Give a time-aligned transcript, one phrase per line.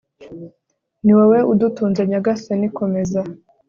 [1.03, 3.21] niwowe udutunze, nyagasani, komeza